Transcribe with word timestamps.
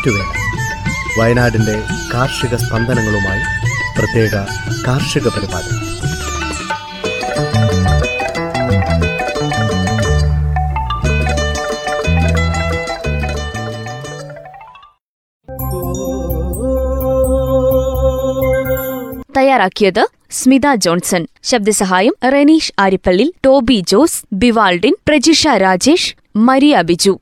ഞാറ്റുവേല 0.00 0.28
വയനാടിന്റെ 1.20 1.74
കാർഷിക 2.14 2.54
സ്പന്ദനങ്ങളുമായി 2.56 3.42
പ്രത്യേക 3.98 4.34
കാർഷിക 4.86 5.28
പരിപാടി. 5.28 5.72
തയ്യാറാക്കിയത് 19.36 20.06
Smitha 20.30 20.74
Johnson 20.74 21.26
ശബ്ദസഹായം 21.42 22.14
Renish 22.32 22.72
Arippally 22.78 23.34
Toby 23.46 23.84
Jose 23.88 24.22
Bivaldin 24.32 24.94
Prajisha 25.08 25.46
Rajesh 25.56 26.14
Maria 26.36 26.82
Biju. 26.82 27.18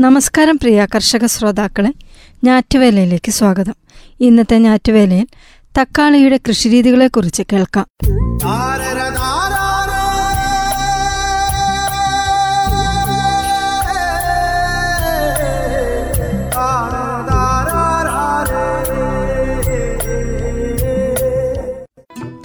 നമസ്കാരം 0.00 0.56
പ്രിയ 0.56 0.86
കർഷക 0.94 1.26
ശ്രോതാക്കളെ 1.26 1.92
ഞാറ്റുവേലയിലേക്ക് 2.44 3.30
സ്വാഗതം. 3.30 3.74
ഇന്നത്തെ 4.20 4.58
ഞാറ്റുവേലയിൽ 4.58 5.26
തക്കാളിയുടെ 5.78 6.40
കൃഷിരീതികളെക്കുറിച്ച് 6.48 7.42
കേൾക്കാം. 7.52 7.86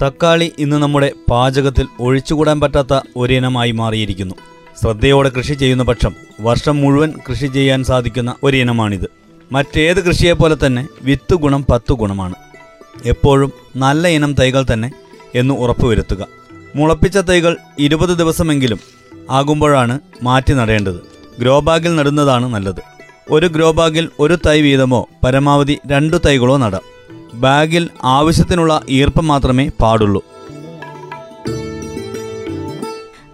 തക്കാളി 0.02 0.52
ഇന്ന് 0.58 0.76
നമ്മുടെ 0.76 1.12
പാചകത്തിൽ 1.30 1.86
ഒഴിച്ചുകൂടാൻ 2.00 2.60
പറ്റാത്ത 2.60 3.00
ഒരിനമായി 3.16 3.70
മാറിയിരിക്കുന്നു. 3.70 4.34
ശ്രദ്ധയോടെ 4.80 5.28
കൃഷി 5.28 5.54
ചെയ്യുന്ന 5.54 5.82
പക്ഷം 5.82 6.14
വർഷം 6.40 6.80
മുഴുവൻ 6.80 7.12
കൃഷി 7.30 7.46
ചെയ്യാൻ 7.46 7.84
സാധിക്കുന്ന 7.84 8.34
ഒരിനമാണിത് 8.42 9.10
മറ്റേത് 9.52 10.04
കൃഷിയെപ്പോലെ 10.04 10.56
തന്നെ 10.66 10.88
വിത്ത് 11.02 11.34
ഗുണം 11.34 11.66
പത്ത് 11.70 11.92
ഗുണമാണ്. 11.92 12.34
എപ്പോഴും 13.04 13.52
നല്ല 13.76 14.08
ഇനം 14.08 14.34
തൈകൾ 14.34 14.66
തന്നെ 14.72 14.90
എന്ന് 15.34 15.54
ഉറപ്പുവരുത്തുക 15.54 16.26
മുളപ്പിച്ച 16.76 17.18
തൈകൾ 17.18 17.56
ഇരുപത് 17.78 18.18
ദിവസമെങ്കിലും 18.18 18.78
ആകുമ്പോഴാണ് 19.30 20.00
മാറ്റി 20.22 20.52
നടേണ്ടത്. 20.52 21.00
ഗ്രോ 21.40 21.60
ബാഗിൽ 21.60 21.96
നടുന്നതാണ് 21.96 22.54
നല്ലത്. 22.54 22.82
ഒരു 23.30 23.46
ഗ്രോ 23.46 23.72
ബാഗിൽ 23.72 24.08
ഒരു 24.18 24.38
തൈ 24.46 24.60
വീതമോ 24.60 25.08
പരമാവധി 25.24 25.78
രണ്ടു 25.90 26.16
തൈകളോ 26.26 26.56
നടാം. 26.56 26.80
ബാഗിൽ 27.34 27.88
ആവശ്യത്തിനുള്ള 28.04 28.82
ഈർപ്പം 28.88 29.26
മാത്രമേ 29.26 29.70
പാടുള്ളൂ. 29.82 30.22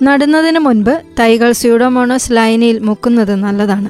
നടുന്നതിന് 0.03 0.59
മുൻപ് 0.59 1.03
തൈകൾ 1.21 1.53
സ്യൂഡോമോണോസ് 1.53 2.33
ലൈനിയിൽ 2.33 2.79
മുക്കുന്നത് 2.79 3.35
നല്ലതാണ്. 3.35 3.89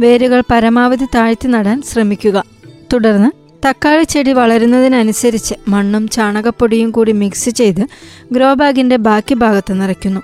വേരുകൾ 0.00 0.42
പരമാവധി 0.50 1.04
താഴ്ത്തി 1.14 1.48
നടാൻ 1.48 1.82
ശ്രമിക്കുക. 1.82 2.44
തുടർന്ന് 2.92 3.30
തക്കാളി 3.68 4.02
ചെടി 4.02 4.32
വളരുന്നതിനനുസരിച്ച് 4.32 5.54
മണ്ണും 5.68 6.08
ചാണകപ്പൊടിയും 6.08 6.90
കൂടി 6.90 7.12
മിക്സ് 7.12 7.50
ചെയ്ത് 7.50 7.86
ഗ്രോ 8.32 8.54
ബാഗിന്റെ 8.54 8.96
ബാക്കി 8.96 9.34
ഭാഗത്ത് 9.34 9.80
നിറയ്ക്കുന്നു. 9.80 10.20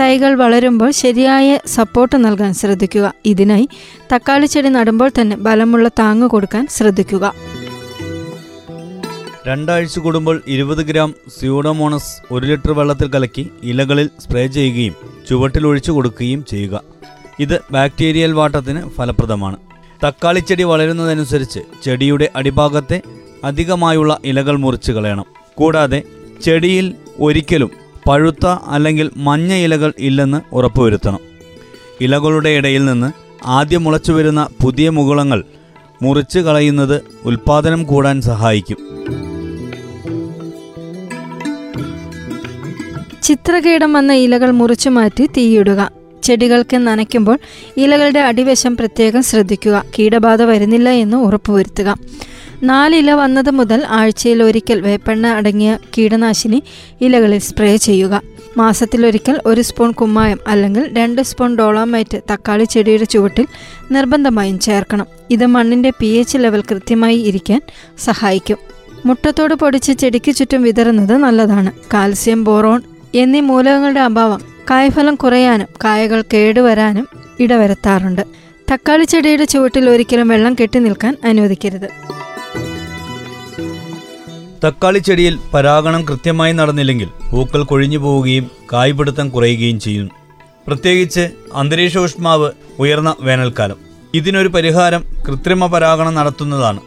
തൈകൾ 0.00 0.34
വളരുമ്പോൾ 0.34 0.90
ശരിയായ 0.90 1.58
സപ്പോർട്ട് 1.66 2.24
നൽകാൻ 2.24 2.54
ശ്രദ്ധിക്കുക. 2.54 3.12
ഇതിനായി 3.24 3.68
തക്കാളി 4.12 4.46
ചെടി 4.46 4.68
നടുമ്പോൾ 4.68 5.10
തന്നെ 5.20 5.36
ബലമുള്ള 5.36 5.88
താങ്ങ് 5.88 6.28
കൊടുക്കാൻ 6.28 6.68
ശ്രദ്ധിക്കുക. 6.70 7.34
രണ്ടാഴ്ച 9.48 9.98
കൂടുമ്പോൾ 9.98 10.42
ഇരുപത് 10.46 10.82
ഗ്രാം 10.88 11.14
സ്യൂഡോമോണസ് 11.36 12.12
ഒരു 12.30 12.44
ലിറ്റർ 12.46 12.72
വെള്ളത്തിൽ 12.72 13.08
കലക്കി 13.14 13.50
ഇലകളിൽ 13.62 14.10
സ്പ്രേ 14.22 14.46
ചെയ്യുകയും 14.46 14.94
ചുവട്ടിൽ 15.28 15.66
ഒഴിച്ചു 15.66 15.92
കൊടുക്കുകയും 15.92 16.44
ചെയ്യുക. 16.50 16.74
ഇത് 17.40 17.60
ബാക്ടീരിയൽ 17.72 18.32
വാട്ടത്തിന് 18.32 18.90
ഫലപ്രദമാണ്. 18.96 19.58
തക്കാളി 20.04 20.40
ചെടി 20.40 20.62
വളരുന്നതനുസരിച്ച് 20.62 21.60
ചെടിയുടെ 21.84 22.30
അടിഭാഗത്തെ 22.36 22.98
അധികമായുള്ള 23.44 24.18
ഇലകൾ 24.24 24.56
മുറിച്ച് 24.56 24.92
കളയണം. 24.92 25.26
കൂടാതെ 25.54 26.00
ചെടിയിൽ 26.42 26.86
ഒരിക്കലും 27.18 27.70
പഴുത്ത 28.08 28.46
അല്ലെങ്കിൽ 28.66 29.10
മഞ്ഞ 29.26 29.52
ഇലകൾ 29.66 29.92
ഇല്ലെന്ന് 29.98 30.40
ഉറപ്പുവരുത്തണം. 30.52 31.22
ഇലകളുടെ 32.00 32.48
ഇടയിൽ 32.58 32.84
നിന്ന് 32.84 33.10
ആദ്യം 33.48 33.84
മുളച്ചു 33.84 34.12
വരുന്ന 34.12 34.48
പുതിയ 34.62 34.88
മുകുളങ്ങൾ 34.90 35.40
മുറിച്ച് 36.02 36.38
കളയുന്നത് 36.38 36.96
ഉൽപാദനം 37.24 37.82
കൂടാൻ 37.84 38.16
സഹായിക്കും. 38.22 38.78
ചിത്രകീടം 43.24 43.92
വന്ന 43.92 44.12
ഇലകൾ 44.12 44.50
മുറിച്ചു 44.50 44.88
മാറ്റി 44.88 45.26
തീയിടുക. 45.26 45.90
ചെടികൾക്ക് 46.22 46.76
നനയ്ക്കുമ്പോൾ 46.76 47.38
ഇലകളുടെ 47.76 48.20
അടിവശം 48.20 48.76
പ്രത്യേകം 48.76 49.22
ശ്രദ്ധിക്കുക. 49.22 49.84
കീടബാധ 49.98 50.42
വരുന്നില്ല 50.42 50.88
എന്ന് 50.88 51.16
ഉറപ്പുവരുത്തുക. 51.16 51.96
നാലില 52.62 53.12
വന്നത് 53.12 53.50
മുതൽ 53.50 53.84
ആഴ്ചയിൽ 53.88 54.42
ഒരിക്കൽ 54.42 54.80
വേപ്പെണ്ണ 54.80 55.26
അടങ്ങിയ 55.26 55.78
കീടനാശിനി 55.98 56.62
ഇലകളിൽ 57.00 57.38
സ്പ്രേ 57.38 57.76
ചെയ്യുക. 57.76 58.22
മാസത്തിലൊരിക്കൽ 58.56 59.40
ഒരു 59.46 59.60
സ്പൂൺ 59.60 59.92
കുമ്മായം 59.92 60.38
അല്ലെങ്കിൽ 60.46 60.90
രണ്ട് 60.92 61.22
സ്പൂൺ 61.22 61.56
ഡോളോമൈറ്റ് 61.56 62.20
തക്കാളി 62.32 62.64
ചെടിയുടെ 62.64 63.04
ചുവട്ടിൽ 63.04 63.46
നിർബന്ധമായും 63.90 64.58
ചേർക്കണം. 64.58 65.06
ഇത് 65.30 65.46
മണ്ണിന്റെ 65.46 65.90
പി 65.90 66.06
എച്ച് 66.06 66.38
ലെവൽ 66.38 66.62
കൃത്യമായി 66.70 67.16
ഇരിക്കാൻ 67.16 67.60
സഹായിക്കും. 67.98 68.56
മുട്ടത്തോട് 69.06 69.54
പൊടിച്ച് 69.54 69.92
ചെടിക്ക് 69.92 70.34
ചുറ്റും 70.34 70.62
വിതറുന്നത് 70.62 71.16
നല്ലതാണ്. 71.16 71.72
കാൽസ്യം 71.94 72.44
ബോറോൺ 72.44 72.82
എന്നീ 73.14 73.40
മൂലകങ്ങളുടെ 73.40 74.00
അഭാവം 74.00 74.40
കായ്ഫലം 74.70 75.14
കുറയാനും 75.14 75.66
കായകൾ 75.84 76.24
കേടുവരാനും 76.32 77.08
ഇടവരുത്താറുണ്ട്. 77.40 78.20
തക്കാളി 78.72 79.04
ചെടിയുടെ 79.04 79.44
ചുവട്ടിൽ 79.44 79.90
ഒരിക്കലും 79.90 80.28
വെള്ളം 80.28 80.54
കെട്ടി 80.54 80.78
നിൽക്കാൻ 80.78 81.16
അനുവദിക്കരുത്. 81.24 81.88
തക്കാളി 84.66 84.98
ചെടിയിൽ 84.98 85.38
പരാഗണം 85.54 86.04
കൃത്യമായി 86.04 86.52
നടന്നില്ലെങ്കിൽ 86.52 87.08
പൂക്കൾ 87.32 87.62
കൊഴിഞ്ഞു 87.62 87.98
പോവുകയും 87.98 88.50
കായ്പിടുത്തം 88.72 89.28
കുറയുകയും 89.28 89.80
ചെയ്യും. 89.80 90.10
പ്രത്യേകിച്ച് 90.66 91.28
അന്തരീക്ഷ 91.54 91.98
ഊഷ്മാവ് 91.98 92.50
ഉയർന്ന 92.78 93.14
വേനൽക്കാലം. 93.20 93.76
ഇതിനൊരു 94.14 94.48
പരിഹാരം 94.48 95.04
കൃത്രിമ 95.28 95.66
പരാഗണം 95.66 96.14
നടത്തുന്നതാണ്. 96.14 96.80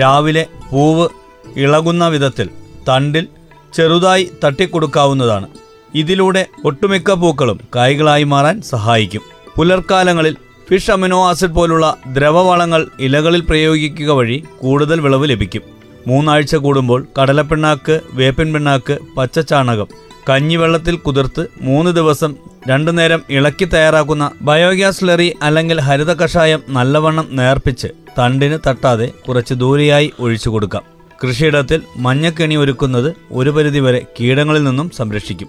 രാവിലെ 0.00 0.46
പൂവ് 0.72 1.08
ഇളകുന്ന 1.56 2.08
വിധത്തിൽ 2.08 2.48
തണ്ടിൽ 2.88 3.28
ചെറുതായി 3.74 4.30
തട്ടിക്കൊടുക്കാവുന്നതാണ്. 4.44 5.46
ഇതിലൂടെ 5.94 6.46
ഒട്ടുമിക്ക 6.64 7.12
പൂക്കളും 7.12 7.60
കായ്കളായി 7.76 8.24
മാറാൻ 8.24 8.62
സഹായിക്കും. 8.62 9.22
പുലർക്കാലങ്ങളിൽ 9.56 10.36
ഫിഷ് 10.70 10.90
അമിനോ 10.90 11.28
ആസിഡ് 11.28 11.50
പോലുള്ള 11.50 11.96
ദ്രവവളങ്ങൾ 12.06 12.86
ഇലകളിൽ 13.00 13.40
പ്രയോഗിക്കുക 13.40 14.10
വഴി 14.10 14.44
കൂടുതൽ 14.58 15.00
വിളവ് 15.00 15.30
ലഭിക്കും. 15.30 15.62
മൂന്നാഴ്ച 16.06 16.56
കൂടുമ്പോൾ 16.56 17.06
കടലപ്പിണ്ണാക്ക് 17.20 18.00
വേപ്പിൻ 18.12 18.52
പിണ്ണാക്ക് 18.52 18.98
പച്ചച്ചാണകം 19.16 19.86
കഞ്ഞിവെള്ളത്തിൽ 20.28 20.96
കുതിർത്ത് 20.96 21.46
മൂന്ന് 21.60 21.90
ദിവസം 21.90 22.34
രണ്ടു 22.68 22.90
നേരം 22.90 23.22
ഇളക്കി 23.30 23.64
തയ്യാറാക്കുന്ന 23.64 24.30
ബയോഗ്യാസ് 24.42 25.04
ലറി 25.04 25.34
അല്ലെങ്കിൽ 25.42 25.80
ഹരിത 25.80 26.14
കഷായം 26.14 26.62
നല്ലവണ്ണം 26.68 27.28
നേർപ്പിച്ച് 27.30 27.88
തണ്ടിന് 28.18 28.58
തട്ടാതെ 28.66 29.12
കുറച്ച് 29.28 29.54
ദൂരെയായി 29.54 30.12
ഒഴിച്ചു 30.20 30.48
കൊടുക്കാം. 30.50 30.97
കൃഷിയിടത്തിൽ 31.22 31.82
മഞ്ഞക്കെണി 31.96 32.54
ഒരുക്കുന്നത് 32.54 33.14
ഒരു 33.32 33.50
പരിധിവരെ 33.50 34.06
കീടങ്ങളിൽ 34.20 34.64
നിന്നും 34.64 34.90
സംരക്ഷിക്കും. 34.90 35.48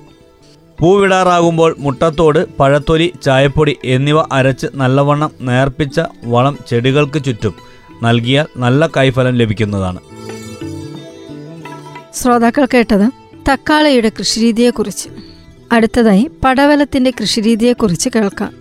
പൂവിടാറാകുമ്പോൾ 0.80 1.76
മുട്ടത്തോട് 1.80 2.58
പഴത്തൊലി 2.58 3.14
ചായപ്പൊടി 3.24 3.78
എന്നിവ 3.84 4.22
അരച്ച് 4.32 4.68
നല്ലവണ്ണം 4.76 5.32
നേർപ്പിച്ച 5.42 6.02
വളം 6.26 6.58
ചെടികൾക്ക് 6.70 7.24
ചുറ്റും 7.24 7.54
നൽകിയാൽ 8.04 8.46
നല്ല 8.58 8.90
കൈഫലം 8.98 9.36
ലഭിക്കുന്നതാണ്. 9.36 10.00
ശ്രോതാക്കൾ 12.14 12.68
കേട്ടത് 12.74 13.12
തക്കാളിയുടെ 13.52 14.12
കൃഷിരീതിയെക്കുറിച്ച്. 14.20 15.10
അടുത്തതായി 15.72 16.30
പടവലത്തിന്റെ 16.44 17.12
കൃഷിരീതിയെക്കുറിച്ച് 17.22 18.10
കേൾക്കാം. 18.16 18.54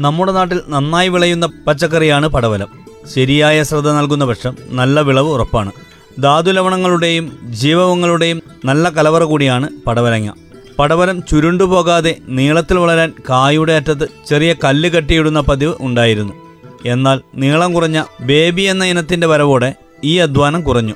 നമ്മുടെ 0.00 0.32
നാട്ടിൽ 0.32 0.60
നന്നായി 0.68 1.08
വിളയുന്ന 1.08 1.48
പച്ചക്കറിയാണ് 1.66 2.28
പടവലം. 2.28 2.77
ശരിയായ 3.14 3.62
ശ്രദ്ധ 3.62 3.88
നൽകുന്ന 3.88 4.24
പക്ഷം 4.24 4.56
നല്ല 4.68 5.00
വിളവ് 5.00 5.28
ഉറപ്പാണ്. 5.28 5.72
ധാതുലവണങ്ങളുടെയും 6.22 7.38
ജീവവങ്ങളുടെയും 7.50 8.42
നല്ല 8.64 8.88
കലവറ 8.88 9.22
കൂടിയാണ് 9.22 9.68
പടവലങ്ങ. 9.86 10.30
പടവലം 10.78 11.22
ചുരുണ്ടുപോകാതെ 11.22 12.16
നീളത്തിൽ 12.28 12.78
വളരാൻ 12.78 13.12
കായുടെ 13.30 13.72
അറ്റത്ത് 13.72 14.08
ചെറിയ 14.28 14.54
കല്ല് 14.64 14.88
കെട്ടിയിടുന്ന 14.88 15.40
പതിവ് 15.40 15.74
ഉണ്ടായിരുന്നു. 15.80 16.32
എന്നാൽ 16.86 17.20
നീളം 17.34 17.72
കുറഞ്ഞ 17.72 18.04
ബേബി 18.20 18.62
എന്ന 18.62 18.84
ഇനത്തിന്റെ 18.84 19.26
വരവോടെ 19.26 19.74
ഈ 20.04 20.16
അധ്വാനം 20.16 20.62
കുറഞ്ഞു. 20.62 20.94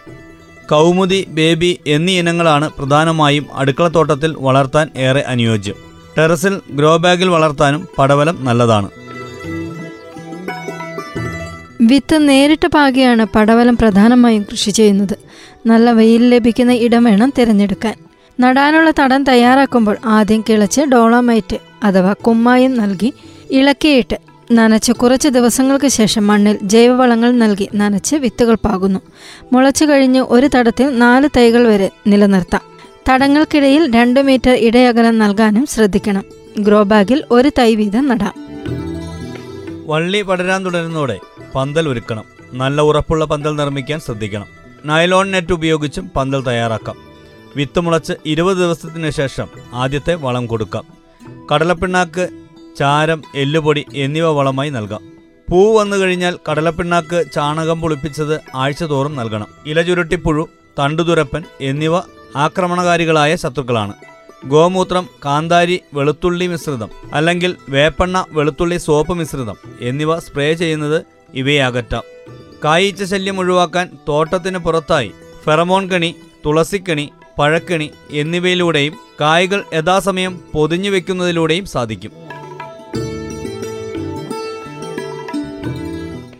കൗമുദി 0.70 1.24
ബേബി 1.28 1.80
എന്നീ 1.86 2.18
ഇനങ്ങളാണ് 2.18 2.70
പ്രധാനമായും 2.78 3.46
അടുക്കളത്തോട്ടത്തിൽ 3.54 4.36
വളർത്താൻ 4.38 4.90
ഏറെ 4.96 5.20
അനുയോജ്യം. 5.20 5.74
ടെറസിൽ 6.18 6.60
ഗ്രോ 6.70 6.96
ബാഗിൽ 6.96 7.28
വളർത്താനും 7.28 7.88
പടവലം 7.98 8.44
നല്ലതാണ്. 8.44 8.88
വിത്ത് 11.82 12.28
നേരിട്ട് 12.28 12.68
പാകിയാണ് 12.68 13.26
പടവലം 13.34 13.76
പ്രധാനമായും 13.76 14.46
കൃഷി 14.52 14.70
ചെയ്യുന്നത്. 14.70 15.18
നല്ല 15.66 15.90
വെയിൽ 15.90 16.28
ലഭിക്കുന്ന 16.28 16.72
ഇടം 16.72 17.04
വേണം 17.04 17.32
തിരഞ്ഞെടുക്കാൻ. 17.38 17.94
നടാനുള്ള 18.40 18.92
തടം 19.00 19.24
തയ്യാറാക്കുമ്പോൾ 19.24 19.96
ആദ്യം 20.04 20.44
കിളച്ച് 20.48 20.80
ഡോളോമൈറ്റ് 20.80 21.56
അഥവാ 21.84 22.12
കുമ്മായം 22.12 22.74
നൽകി 22.74 23.12
ഇളക്കിയിട്ട് 23.50 24.16
നനച്ച് 24.52 24.92
കുറച്ച് 24.92 25.28
ദിവസങ്ങൾക്ക് 25.28 25.88
ശേഷം 25.88 26.26
മണ്ണിൽ 26.26 26.58
ജൈവവളങ്ങൾ 26.62 27.32
നൽകി 27.32 27.68
നനച്ച് 27.74 28.16
വിത്തുകൾ 28.16 28.54
പാകുന്നു. 28.54 29.00
മുളച്ചു 29.52 29.84
കഴിഞ്ഞ് 29.84 30.20
ഒരു 30.20 30.50
തടത്തിൽ 30.54 30.98
നാല് 30.98 31.28
തൈകൾ 31.36 31.68
വരെ 31.68 31.90
നിലനിർത്താം. 32.06 32.60
തടങ്ങൾക്കിടയിൽ 33.10 33.94
രണ്ട് 33.94 34.20
മീറ്റർ 34.20 34.50
ഇടയകലം 34.50 35.18
നൽകാനും 35.18 35.66
ശ്രദ്ധിക്കണം. 35.66 36.24
ഗ്രോ 36.58 36.82
ബാഗിൽ 36.82 37.24
ഒരു 37.30 37.50
തൈ 37.58 37.74
വീതം 37.74 38.08
നടാം. 38.08 38.41
വള്ളി 39.92 40.22
പടരാൻ 40.22 40.64
തുടരുന്നതോടെ 40.64 41.20
പന്തൽ 41.54 41.88
ഒരുക്കണം. 41.88 42.24
നല്ല 42.52 42.80
ഉറപ്പുള്ള 42.80 43.24
പന്തൽ 43.24 43.56
നിർമ്മിക്കാൻ 43.56 44.00
ശ്രദ്ധിക്കണം. 44.00 44.46
നൈലോൺ 44.84 45.30
നെറ്റ് 45.30 45.52
ഉപയോഗിച്ചും 45.52 46.10
പന്തൽ 46.16 46.42
തയ്യാറാക്കാം. 46.42 46.96
വിത്ത് 47.56 47.80
മുളച്ച് 47.80 48.12
ഇരുപത് 48.26 48.56
ദിവസത്തിന് 48.56 49.10
ശേഷം 49.10 49.48
ആദ്യത്തെ 49.72 50.14
വളം 50.14 50.46
കൊടുക്കാം. 50.46 50.84
കടലപ്പിണ്ണാക്ക് 51.52 52.28
ചാരം 52.78 53.22
എല്ലുപൊടി 53.34 53.86
എന്നിവ 53.94 54.26
വളമായി 54.28 54.70
നൽകാം. 54.70 55.02
പൂ 55.50 55.78
വന്നു 55.78 55.96
കഴിഞ്ഞാൽ 55.96 56.38
കടലപ്പിണ്ണാക്ക് 56.50 57.24
ചാണകം 57.34 57.80
പുളിപ്പിച്ചത് 57.80 58.40
ആഴ്ച 58.54 58.82
തോറും 58.84 59.16
നൽകണം. 59.16 59.46
ഇലചുരുട്ടിപ്പുഴു 59.66 60.48
തണ്ടുതുരപ്പൻ 60.78 61.44
എന്നിവ 61.60 61.96
ആക്രമണകാരികളായ 62.36 63.36
ശത്രുക്കളാണ്. 63.36 63.92
ഗോമൂത്രം 64.48 65.08
കാന്താരി 65.24 65.80
വെളുത്തുള്ളി 65.94 66.46
മിശ്രിതം 66.46 66.90
അല്ലെങ്കിൽ 67.12 67.56
വേപ്പെണ്ണ 67.68 68.24
വെളുത്തുള്ളി 68.30 68.76
സോപ്പ് 68.76 69.14
മിശ്രിതം 69.14 69.56
എന്നിവ 69.80 70.18
സ്പ്രേ 70.18 70.54
ചെയ്യുന്നത് 70.54 71.04
ഇവയെ 71.34 71.62
അകറ്റാം 71.62 72.02
കായീച്ച 72.64 73.02
ശല്യം 73.02 73.38
ഒഴിവാക്കാൻ 73.40 73.88
തോട്ടത്തിന് 74.08 74.58
പുറത്തായി 74.58 75.10
ഫെറമോൺ 75.44 75.88
കണി 75.88 76.14
തുളസിക്കണി 76.46 77.12
പഴക്കണി 77.38 77.90
എന്നിവയിലൂടെയും 78.10 78.94
കായകൾ 79.20 79.64
യഥാസമയം 79.74 80.40
പൊതിഞ്ഞു 80.54 80.90
വെക്കുന്നതിലൂടെയും 80.90 81.66
സാധിക്കും. 81.66 82.12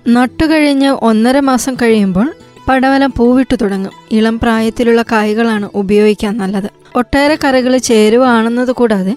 നട്ടുകഴിഞ്ഞ് 0.09 0.89
ഒന്നര 0.89 1.41
മാസം 1.41 1.75
കഴിയുമ്പോൾ 1.75 2.35
പടവലം 2.69 3.13
പൂവിട്ടു 3.17 3.55
തുടങ്ങും. 3.55 3.93
ഇളം 4.13 4.39
പ്രായത്തിലുള്ള 4.39 5.03
കായകളാണ് 5.13 5.71
ഉപയോഗിക്കാൻ 5.75 6.37
നല്ലത്. 6.39 6.82
ഒട്ടേറെ 6.97 7.39
കറികൾ 7.45 7.77
ചേരുവാണെന്നത് 7.79 8.73
കൂടാതെ 8.73 9.17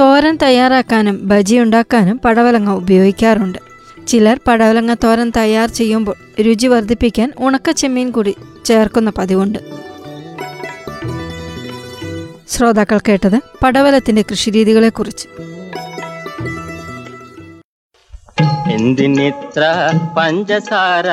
തോരൻ 0.00 0.38
തയ്യാറാക്കാനും 0.42 1.28
ബജി 1.28 1.56
ഉണ്ടാക്കാനും 1.56 2.20
പടവലങ്ങ 2.24 2.70
ഉപയോഗിക്കാറുണ്ട്. 2.74 3.58
ചിലർ 4.06 4.40
പടവലങ്ങ 4.48 4.94
തോരൻ 4.94 5.32
തയ്യാർ 5.36 5.68
ചെയ്യുമ്പോൾ 5.68 6.42
രുചി 6.42 6.66
വർദ്ധിപ്പിക്കാൻ 6.66 7.32
ഉണക്ക 7.38 7.70
ചെമ്മീൻ 7.70 8.10
കൂടി 8.10 8.36
ചേർക്കുന്ന 8.64 9.10
പതിവുണ്ട്. 9.18 9.58
ശ്രോതാക്കൾ 12.48 12.98
കേട്ടത് 13.08 13.40
പടവലത്തിന്റെ 13.62 14.24
കൃഷിരീതികളെക്കുറിച്ച്. 14.30 15.28
എന്തിനിത്ര 18.70 19.62
പഞ്ചസാര 20.18 21.06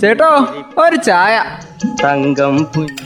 ചേട്ടോ 0.00 0.30
ഒരു 0.78 0.96
ചായ. 0.96 1.44
തങ്കം 2.04 2.64
പുഞ്ചിരിപ്പാലിൽ 2.64 3.05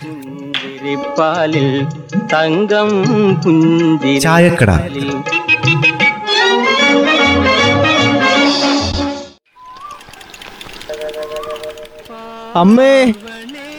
പുഞ്ചിരിപ്പാലിൽ 0.00 1.68
തങ്കം 2.32 2.88
ചായക്കട. 4.24 4.70
അമ്മേ 12.62 12.94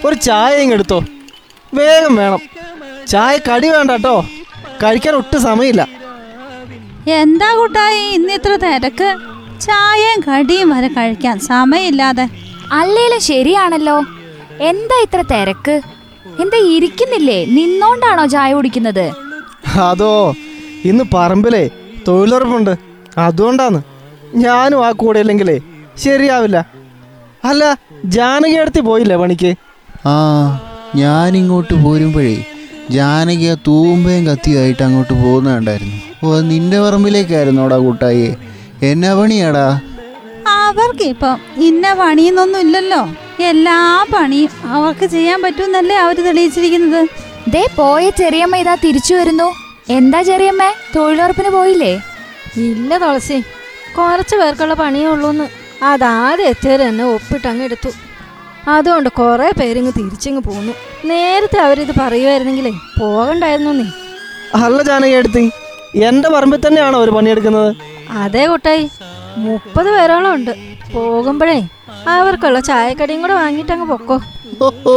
ഒരു 0.05 0.15
ചായ 0.25 0.51
ഇങ്ങെടുത്തോ. 0.63 0.99
വേഗം 1.77 2.13
വേണം. 2.21 2.41
ചായ 3.11 3.33
കടി 3.47 3.67
വേണ്ട 3.75 3.91
കേട്ടോ 3.91 4.15
കഴിക്കാൻ 4.83 5.13
ഒട്ടും 5.21 5.41
സമയമില്ല. 5.47 5.81
എന്താ 7.21 7.49
കൂട്ടായി 7.59 8.03
ഇന്ന് 8.17 8.33
ഇത്ര 8.39 8.53
തിരക്ക്? 8.63 9.09
ചായയും 9.65 10.19
കടിയും 10.27 10.69
വരെ 10.73 10.89
കഴിക്കാൻ 10.97 11.39
സമയമില്ലാതെ. 11.51 12.25
അല്ലേലും 12.79 13.21
ശരിയാണല്ലോ. 13.29 13.97
എന്താ 14.69 14.97
ഇത്ര 15.05 15.21
തിരക്ക്? 15.31 15.75
എന്താ 16.43 16.59
ഇരിക്കുന്നില്ലേ? 16.75 17.39
നിന്നോണ്ടാണോ 17.57 18.25
ചായ 18.33 18.49
കുടിക്കുന്നത്? 18.57 19.05
അതോ 19.89 20.13
ഇന്ന് 20.89 21.03
പറമ്പിലെ 21.13 21.63
തൊഴിലുറപ്പുണ്ട്. 22.07 22.73
അതുകൊണ്ടാന്ന്. 23.25 23.81
ഞാനും 24.45 24.79
ആ 24.87 24.91
കൂടെ 25.01 25.19
ഇല്ലെങ്കിലേ 25.23 25.57
ശരിയാവില്ല. 26.03 26.57
അല്ല 27.49 27.63
ജാനകി 28.15 28.57
അടുത്ത് 28.61 28.81
പോയില്ലേ 28.89 29.17
പണിക്ക്? 29.21 29.51
ആ 30.13 30.15
ഞാനിങ്ങോട്ട് 31.01 31.75
പോരുമ്പോഴേ 31.85 32.35
ജാനകി 32.95 33.47
ആ 33.53 33.55
തൂമ്പയും 33.67 34.23
കത്തിയായിട്ട് 34.29 34.83
അങ്ങോട്ട് 34.85 35.13
പോകുന്നുണ്ടായിരുന്നു 35.23 35.97
ഓ 36.23 36.39
നിന്റെ 36.51 36.77
പറമ്പിലേക്കായിരുന്നോടാ 36.85 37.77
കൂട്ടായി. 37.85 38.27
എന്നാ 38.89 39.11
പണിയാടാ? 39.19 39.67
അവർക്ക് 40.69 41.05
ഇപ്പം 41.13 41.35
ഇന്ന 41.67 41.93
പണിയെന്നൊന്നും 41.99 42.61
ഇല്ലല്ലോ. 42.65 43.01
എല്ലാ 43.51 43.77
പണിയും 44.13 44.51
അവർക്ക് 44.75 45.05
ചെയ്യാൻ 45.15 45.39
പറ്റുമെന്നല്ലേ 45.45 45.95
അവർ 46.05 46.17
തെളിയിച്ചിരിക്കുന്നത്. 46.27 47.01
ദേ 47.53 47.63
പോയ 47.77 48.03
ചെറിയമ്മ 48.21 48.55
ഇതാ 48.63 48.75
തിരിച്ചു 48.85 49.13
വരുന്നു. 49.19 49.47
എന്താ 49.97 50.19
ചെറിയമ്മ 50.29 50.63
തൊഴിലുറപ്പിന് 50.95 51.51
പോയില്ലേ? 51.57 51.93
ഇല്ല 52.65 52.91
തുളസി 53.03 53.37
കുറച്ച് 53.97 54.35
പേർക്കുള്ള 54.39 54.73
പണിയേ 54.83 55.07
ഉള്ളൂന്ന്. 55.13 55.45
അതാദ്യം 55.91 56.49
എത്തിയത് 56.51 56.83
തന്നെ 56.85 57.03
ഒപ്പിട്ടങ്ങ് 57.15 57.63
എടുത്തു. 57.67 57.91
അതുകൊണ്ട് 58.75 59.09
കുറേ 59.19 59.49
പേരിങ്ങ് 59.59 59.93
തിരിച്ചിങ്ങ് 59.99 60.41
പോന്നു. 60.47 60.73
നേരത്തെ 61.11 61.59
അവരിത് 61.65 61.93
പറയുമായിരുന്നെങ്കിലേ 62.01 62.73
പോകണ്ടായിരുന്നു 62.99 63.71
നീ 63.79 63.87
അല്ല 64.65 64.79
ജാനകി 64.89 65.15
എടുത്തി 65.19 65.43
എന്റെ 66.07 66.29
പറമ്പിൽ 66.35 66.59
തന്നെയാണോ 66.65 66.97
ഒരു 67.05 67.11
പണിയെടുക്കുന്നത്? 67.17 67.71
അതേ 68.23 68.43
കുട്ടായി 68.51 68.83
മുപ്പത് 69.37 69.89
പേരോളം 69.91 70.33
ഉണ്ട് 70.33 70.51
പോകുമ്പോഴേ 70.93 71.61
അവർക്കുള്ള 72.07 72.59
ചായക്കടിയും 72.59 73.21
കൂടെ 73.21 73.33
വാങ്ങിയിട്ടങ്ങ് 73.33 73.85
പൊക്കോ. 73.85 74.21
ഓഹോ 74.61 74.95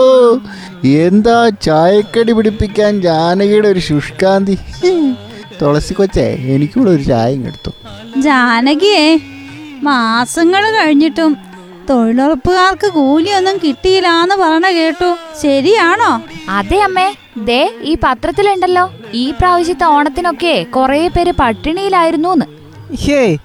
എന്താ 0.85 1.49
ചായക്കടി 1.49 2.33
പിടിപ്പിക്കാൻ 2.33 3.03
ജാനകിയുടെ 3.03 3.69
ഒരു 3.69 3.79
ശുഷ്കാന്തി? 3.79 4.59
തുളസി 5.63 5.95
കൊച്ചേ 5.95 6.27
എനിക്കൂടെ 6.55 6.91
ഒരു 6.91 7.03
ചായ 7.03 7.33
എടുത്തു. 7.35 7.71
ജാനകിയെ 8.17 9.21
മാസങ്ങൾ 9.83 10.63
കഴിഞ്ഞിട്ടും 10.71 11.37
തൊഴിലുറപ്പുകാർക്ക് 11.91 12.89
കൂലിയൊന്നും 12.93 13.57
കിട്ടിയില്ലാന്ന് 13.65 14.35
പറഞ്ഞ 14.35 14.67
കേട്ടു. 14.67 15.17
ശരിയാണോ? 15.43 16.23
അതെ 16.49 16.81
അമ്മേ 16.81 17.15
ദേ 17.39 17.73
ഈ 17.83 17.97
പത്രത്തിലുണ്ടല്ലോ. 18.05 18.91
ഈ 19.15 19.31
പ്രാവശ്യത്തെ 19.31 19.85
ഓണത്തിനൊക്കെ 19.85 20.67
കുറേ 20.77 21.09
പേര് 21.09 21.33
പട്ടിണിയിലായിരുന്നു 21.41 22.47
ഹേ 23.05 23.37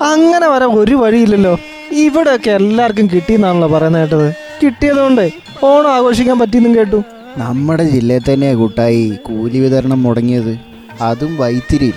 അങ്ങനെ 0.00 0.48
വരാൻ 0.48 0.68
ഒരു 0.68 0.94
വഴിയില്ലല്ലോ. 0.94 1.58
ഇവിടെയൊക്കെ 1.90 2.50
എല്ലാവർക്കും 2.50 3.10
കിട്ടിയെന്നാണല്ലോ 3.14 3.68
പറയുന്നത് 3.68 4.10
കേട്ടത്. 4.10 4.34
കിട്ടിയതുകൊണ്ട് 4.62 5.30
ഓണം 5.62 5.94
ആഘോഷിക്കാൻ 5.94 6.38
പറ്റിയെന്നും 6.38 6.74
കേട്ടു. 6.74 7.02
നമ്മുടെ 7.36 7.84
ജില്ലയിൽ 7.84 8.32
തന്നെയാ 8.32 8.54
കൂട്ടായി 8.54 9.18
കൂലി 9.26 9.58
വിതരണം 9.58 10.02
മുടങ്ങിയത്. 10.02 10.58
അതും 11.00 11.36
വൈത്തിരിയിൽ. 11.36 11.92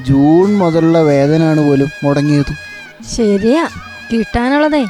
ജൂൺ 0.00 0.58
മുതലുള്ള 0.58 1.02
വേതനാണ് 1.02 1.60
പോലും 1.60 1.88
മുടങ്ങിയത്. 2.04 2.52
ശരിയാ 3.16 3.68
കിട്ടാനുള്ളതേ 4.12 4.84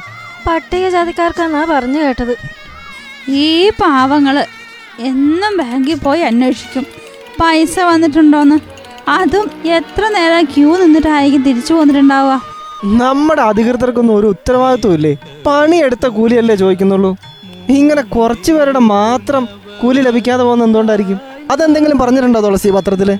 പട്ടികജാതിക്കാർക്കെന്നാ 0.47 1.65
പറഞ്ഞു 1.69 1.99
കേട്ടത്. 1.99 2.37
ഈ 3.31 3.69
പാവങ്ങൾ 3.69 4.45
എന്നും 4.99 5.57
ബാങ്കിൽ 5.57 5.95
പോയി 5.95 6.21
അന്വേഷിക്കും. 6.21 6.85
പൈസ 7.41 7.79
വന്നിട്ടുണ്ടോന്ന് 7.79 8.74
അതും 9.09 9.49
എത്ര 9.65 10.07
നേരം 10.07 10.45
ക്യൂ 10.45 10.77
നിന്നിട്ടായിരിക്കും 10.77 11.43
തിരിച്ചു 11.43 11.73
പോന്നിട്ടുണ്ടാവുക 11.73 12.41
നമ്മുടെ 12.83 13.41
അധികൃതർക്കൊന്നും 13.41 14.15
ഒരു 14.15 14.27
ഉത്തരവാദിത്വം 14.27 14.93
ഇല്ലേ? 14.93 15.17
പണിയെടുത്ത 15.47 16.07
കൂലിയല്ലേ 16.07 16.55
ചോദിക്കുന്നുള്ളൂ. 16.55 17.15
ഇങ്ങനെ 17.69 18.01
കുറച്ചു 18.01 18.51
പേരുടെ 18.53 18.79
മാത്രം 18.79 19.47
കൂലി 19.81 20.01
ലഭിക്കാതെ 20.01 20.43
പോകുന്ന 20.43 20.63
എന്തുകൊണ്ടായിരിക്കും? 20.63 21.19
അതെന്തെങ്കിലും 21.51 21.97
പറഞ്ഞിട്ടുണ്ടോ 21.97 22.39
തുളസി 22.39 22.69
പത്രത്തിൽ? 22.69 23.17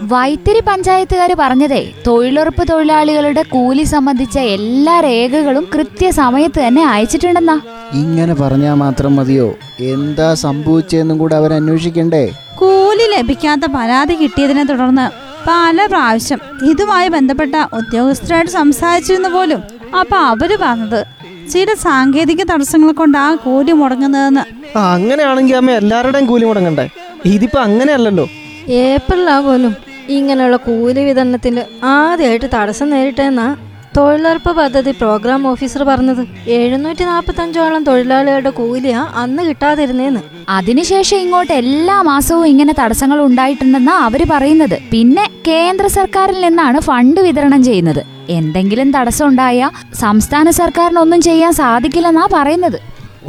വൈത്തിരി 0.00 0.60
പഞ്ചായത്തുകാർ 0.60 1.36
പറഞ്ഞതേ 1.38 1.92
തൊഴിലുറപ്പ് 2.06 2.68
തൊഴിലാളികളുടെ 2.68 3.42
കൂലി 3.42 3.82
സംബന്ധിച്ച 3.82 4.38
എല്ലാ 4.38 5.00
രേഖകളും 5.00 5.68
കൃത്യസമയത്ത് 5.74 6.66
തന്നെ 6.66 6.86
അയച്ചിട്ടുണ്ടെന്നാ. 6.86 7.60
ഇങ്ങനെ 7.94 8.34
പറഞ്ഞാൽ 8.34 8.74
മാത്രം 8.74 9.16
മതിയോ? 9.16 9.54
എന്താ 9.80 10.34
സംഭവിച്ചതെന്നും 10.34 11.18
കൂടെ 11.18 11.36
അവരന്വേഷിക്കണ്ടേ 11.36 12.32
കൂലി 12.58 13.16
ലഭിക്കാത്ത 13.16 13.60
പരാതി 13.66 14.14
കിട്ടിയതിനെ 14.14 14.64
തുടർന്ന് 14.64 15.10
പല 15.48 15.86
പ്രാവശ്യം 15.86 16.40
ഇതുമായി 16.70 17.08
ബന്ധപ്പെട്ട 17.08 17.54
ഉദ്യോഗസ്ഥരായിട്ട് 17.74 18.50
സംസാരിച്ചിരുന്നു 18.50 19.28
പോലും. 19.28 19.62
അപ്പൊ 20.00 20.16
അവർ 20.16 20.58
പറഞ്ഞത് 20.60 21.06
ചില 21.52 21.74
സാങ്കേതിക 21.74 22.42
തടസ്സങ്ങളെ 22.42 22.92
കൊണ്ട് 22.92 23.18
ആ 23.18 23.34
കൂലി 23.34 23.72
മുടങ്ങുന്നതെന്ന്. 23.72 24.44
അങ്ങനെയാണെങ്കിൽ 24.76 25.56
അമ്മ 25.56 25.70
എല്ലാവരുടെയും 25.70 26.26
കൂലി 26.26 26.44
മുടങ്ങണ്ടേ? 26.44 26.88
ഇതിപ്പോ 27.24 27.60
അങ്ങനെയല്ലല്ലോ. 27.60 28.28
ഏപ്രിലാ 28.68 29.40
പോലും 29.40 29.74
ഇങ്ങനെയുള്ള 30.08 30.56
കൂലി 30.56 31.00
വിതരണത്തിൽ 31.00 31.64
ആദ്യമായിട്ട് 31.84 32.46
തടസ്സം 32.54 32.90
നേരിട്ടെന്നാ 32.90 33.56
തൊഴിലുറപ്പ് 33.96 34.52
പദ്ധതി 34.58 34.92
പ്രോഗ്രാം 35.00 35.42
ഓഫീസർ 35.50 35.82
പറഞ്ഞത് 35.90 36.22
എഴുന്നൂറ്റി 36.56 37.04
നാൽപ്പത്തഞ്ചോളം 37.10 37.82
തൊഴിലാളികളുടെ 37.88 38.50
കൂലിയാ 38.58 39.00
അന്ന് 39.22 39.42
കിട്ടാതിരുന്നേന്ന്. 39.48 40.20
അതിനുശേഷം 40.56 41.18
ഇങ്ങോട്ട് 41.24 41.52
എല്ലാ 41.62 41.96
മാസവും 42.08 42.46
ഇങ്ങനെ 42.52 42.72
തടസ്സങ്ങൾ 42.80 43.18
ഉണ്ടായിട്ടുണ്ടെന്നാ 43.28 43.94
അവർ 44.08 44.22
പറയുന്നത്. 44.32 44.76
പിന്നെ 44.92 45.24
കേന്ദ്ര 45.48 45.86
സർക്കാരിൽ 45.98 46.40
നിന്നാണ് 46.46 46.80
ഫണ്ട് 46.88 47.20
വിതരണം 47.28 47.62
ചെയ്യുന്നത്. 47.68 48.02
എന്തെങ്കിലും 48.38 48.90
തടസ്സം 48.96 49.26
ഉണ്ടായ 49.30 49.70
സംസ്ഥാന 50.02 50.50
സർക്കാരിനൊന്നും 50.60 51.22
ചെയ്യാൻ 51.28 51.54
സാധിക്കില്ലെന്നാ 51.62 52.26
പറയുന്നത്. 52.36 52.78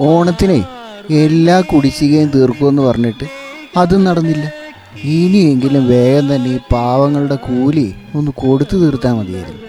ഓണത്തിനെ 0.09 0.59
എല്ലാ 1.23 1.57
കുടിശ്ശികയും 1.71 2.29
തീർക്കുമെന്ന് 2.35 2.83
പറഞ്ഞിട്ട് 2.87 3.27
അതും 3.83 4.03
നടന്നില്ല. 4.09 4.45
ഇനിയെങ്കിലും 5.17 5.83
വേഗം 5.93 6.27
തന്നെ 6.33 6.51
ഈ 6.57 6.59
പാവങ്ങളുടെ 6.73 7.39
കൂലി 7.47 7.87
ഒന്ന് 8.17 8.31
കൊടുത്തു 8.43 8.75
തീർത്താൽ 8.83 9.15
മതിയായിരുന്നു. 9.17 9.63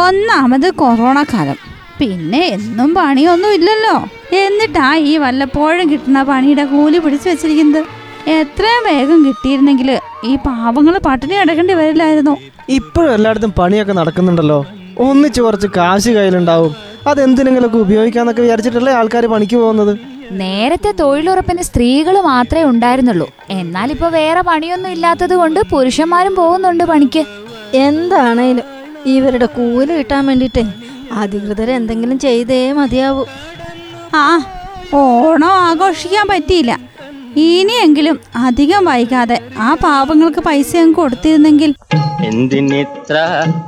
ഒന്നാമത് 0.00 0.66
കൊറോണ 0.80 1.18
കാലം 1.22 1.58
പിന്നെ 1.98 2.40
എന്നും 2.56 2.90
പണിയൊന്നും 2.94 3.50
ഇല്ലല്ലോ 3.56 3.96
എന്നിട്ടാ 4.42 4.86
ഈ 5.10 5.18
വല്ലപ്പോഴും 5.24 5.84
കിട്ടുന്ന 5.90 6.20
പണിയുടെ 6.30 6.64
കൂലി 6.64 6.98
പിടിച്ചു 6.98 7.28
വെച്ചിരിക്കുന്നത്? 7.28 7.82
എത്രയും 8.38 8.82
വേഗം 8.88 9.18
കിട്ടിയിരുന്നെങ്കിൽ 9.26 9.90
ഈ 10.24 10.32
പാവങ്ങൾ 10.46 10.94
പട്ടിണി 11.06 11.36
അടക്കേണ്ടി 11.42 11.74
വരില്ലായിരുന്നു. 11.80 12.34
ഇപ്പോഴും 12.68 13.12
എല്ലായിടത്തും 13.14 13.52
പണിയൊക്കെ 13.58 13.92
നടക്കുന്നുണ്ടല്ലോ. 13.92 14.58
ഒന്നിച്ചു 15.06 15.40
കുറച്ച് 15.42 15.68
കാശ് 15.76 16.10
കയ്യിലുണ്ടാവും. 16.16 16.72
അതെന്തിനെങ്കിലൊക്കെ 17.06 17.78
ഉപയോഗിക്കാന്നൊക്കെ 17.86 18.42
വിചാരിച്ചിട്ടല്ലേ 18.42 18.92
ആൾക്കാർ 18.92 19.26
പണിക്ക് 19.26 19.56
പോകുന്നത്? 19.56 19.92
നേരത്തെ 20.42 20.90
തൊഴിലുറപ്പിന് 21.00 21.62
സ്ത്രീകൾ 21.68 22.14
മാത്രമേ 22.32 22.64
ഉണ്ടായിരുന്നുള്ളൂ. 22.64 23.26
എന്നാൽ 23.60 23.88
ഇപ്പൊ 23.96 24.08
വേറെ 24.18 24.42
പണിയൊന്നും 24.50 24.92
ഇല്ലാത്തത് 24.96 25.34
കൊണ്ട് 25.34 25.60
പുരുഷന്മാരും 25.72 26.34
പോകുന്നുണ്ട് 26.34 26.84
പണിക്ക്. 26.84 27.24
എന്താണേലും 27.86 28.68
ഇവരുടെ 29.06 29.46
കൂലി 29.46 29.92
കിട്ടാൻ 29.98 30.26
വേണ്ടിയിട്ടേ 30.26 30.64
അധികൃതർ 31.12 31.70
എന്തെങ്കിലും 31.70 32.18
ചെയ്തേ 32.18 32.72
മതിയാവൂ. 32.72 33.24
ആ 34.14 34.24
ഓണം 34.94 35.48
ആഘോഷിക്കാൻ 35.48 36.28
പറ്റിയില്ല. 36.28 36.72
ഇനിയെങ്കിലും 37.36 38.20
അധികം 38.36 38.84
വൈകാതെ 38.84 39.40
ആ 39.58 39.74
പാവങ്ങൾക്ക് 39.74 40.40
പൈസ 40.40 40.76
അങ്ങ് 40.76 40.94
കൊടുത്തിരുന്നെങ്കിൽ 40.94 41.74
എന്തിനിത്ര 42.24 43.16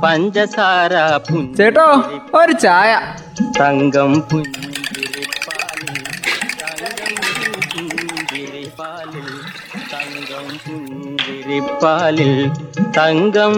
പഞ്ചസാര 0.03 0.93
ചേട്ടോ 1.57 1.87
ഒരു 2.33 2.51
ചായ. 2.51 2.91
തങ്കം 3.59 4.13
പുഞ്ചിരിപ്പാലിൽ 4.29 5.95
തങ്കം 6.61 7.15
പുഞ്ചിരിപ്പാലിൽ 7.73 9.27
തങ്കം 9.93 10.47
പുഞ്ചിരിപ്പാലിൽ 11.45 12.29
തങ്കം 12.97 13.53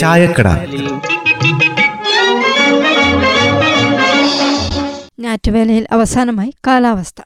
ചായക്കട. 0.00 0.48
പുഞ്ചിരിപ്പാലിൽ 0.48 0.86
ഞാറ്റുവേലയിൽ 5.24 5.84
അവസാനമായി 5.92 6.50
കാലാവസ്ഥ. 6.66 7.20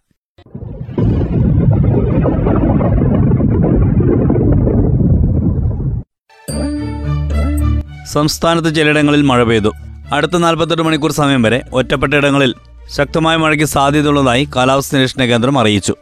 സംസ്ഥാനത്ത് 8.13 8.71
ചിലയിടങ്ങളിൽ 8.77 9.23
മഴ 9.23 9.43
പെയ്തു. 9.43 9.73
അടുത്ത 10.13 10.37
നാൽപ്പത്തെട്ട് 10.37 10.83
മണിക്കൂർ 10.83 11.13
സമയം 11.13 11.43
വരെ 11.43 11.61
ഒറ്റപ്പെട്ട 11.73 12.15
ഇടങ്ങളിൽ 12.15 12.53
ശക്തമായ 12.97 13.37
മഴയ്ക്ക് 13.43 13.69
സാധ്യതയുള്ളതായി 13.77 14.45
കാലാവസ്ഥാ 14.57 14.97
നിരീക്ഷണ 14.99 15.25
കേന്ദ്രം 15.33 15.59
അറിയിച്ചു. 15.59 15.95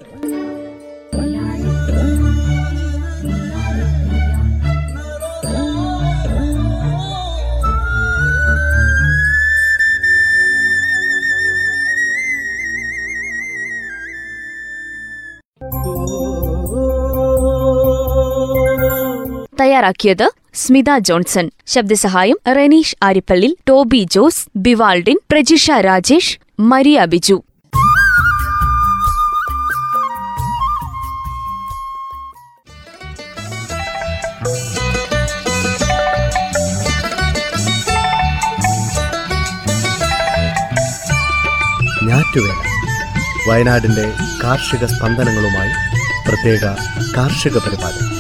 തയ്യാറാക്കിയത് 19.81 20.31
Smitha 20.55 20.99
Johnson. 20.99 21.51
ശബ്ദസഹായം 21.67 22.39
Renish 22.57 22.97
Arippally 23.03 23.57
Toby 23.69 24.07
Jose 24.11 24.47
Bivaldin 24.57 25.19
Prajisha 25.31 25.71
Rajesh 25.71 26.39
Maria 26.61 27.05
Biju. 27.05 27.43
വയനാടിന്റെ 43.49 44.13
കാർഷിക 44.45 44.85
സ്പന്ദനങ്ങളുമായി 44.87 45.73
പ്രത്യേക 46.29 46.65
കാർഷിക 47.17 47.59
പരിപാടി. 47.59 48.20